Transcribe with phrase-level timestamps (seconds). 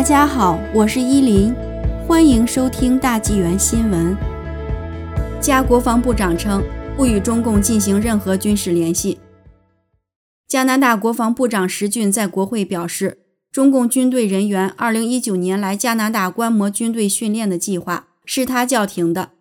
[0.00, 1.54] 大家好，我是依林，
[2.08, 4.16] 欢迎收听大纪元新闻。
[5.42, 6.64] 加国防部长称
[6.96, 9.18] 不与中共进行任何军事联系。
[10.48, 13.18] 加拿大国防部长石俊在国会表示，
[13.52, 19.32] 中共军队人员2019年来加拿大观摩军队训练的计划是他叫停的。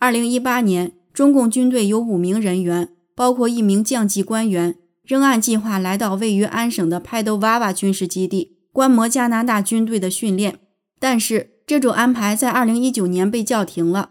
[0.00, 8.53] 2018年，中共军队有五名人员，包括一名降级官员，仍按计划来到位于安省的派德瓦瓦军事基地。
[8.74, 10.58] 观摩加拿大军队的训练，
[10.98, 14.10] 但是这种安排在2019年被叫停了。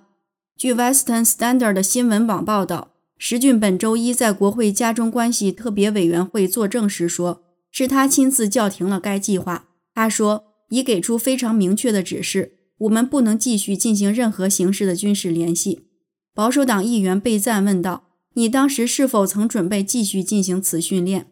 [0.55, 9.65] 据 Western Standard 的新闻网报道，石俊本周一在国会家中关系特别委员会作证时说，是他亲自叫停了该计划。
[9.93, 15.89] 他说，已给出非常明确的指示，我们不能继续进行任何形式的军事联系。
[16.33, 21.27] 保守党议员被赞问道：“你当时是否曾准备继续进行此训练？”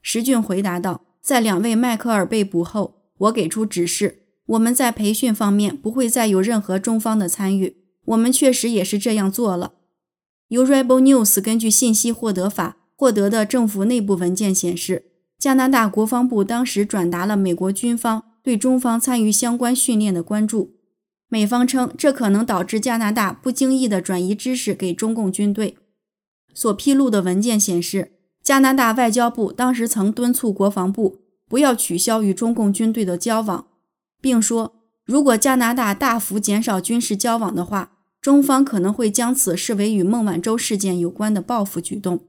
[0.00, 1.04] 石俊回答道。
[1.22, 7.76] 在两位迈克尔被捕后，我给出指示，我们在培训方面不会再有任何中方的参与。
[8.06, 9.74] 我们确实也是这样做了。
[10.48, 20.74] 由 Rebel News 根据信息获得法获得的政府内部文件显示，加拿大国防部当时转达了美国军方对中方参与相关训练的关注。
[21.28, 25.76] 美方称，这可能导致加拿大不经意地转移知识给中共军队。
[26.52, 28.18] 所披露的文件显示。
[28.42, 33.68] 加拿大外交部当时曾敦促国防部不要取消与中共军队的交往，
[34.20, 42.20] 并说，如果加拿大大幅减少军事交往的话，中方可能会将此视为与孟晚舟事件有关的报复举动。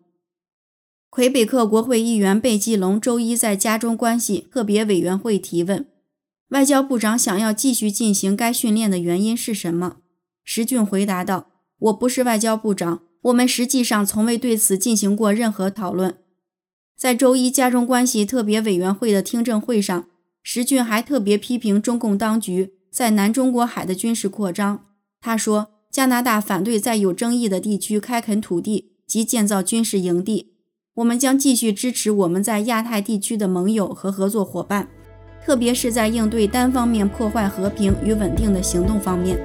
[1.10, 5.86] 魁北克国会议员贝基隆周一在家中关系特别委员会提问：
[6.50, 9.98] 外交部长想要继续进行该训练的原因是什么？
[10.44, 16.18] 石俊回答道：“我不是外交部长。”我们实际上从未对此进行过任何讨论。
[16.98, 20.06] 在周一家中关系特别委员会的听证会上，
[20.42, 24.86] 石俊还特别批评中共当局在南中国海的军事扩张。
[25.22, 30.54] 他说：“加拿大反对在有争议的地区开垦土地及建造军事营地。
[30.96, 34.90] 我们将继续支持我们在亚太地区的盟友和合作伙伴，
[35.44, 39.40] 特别是在应对单方面破坏和平与稳定的行动方面。”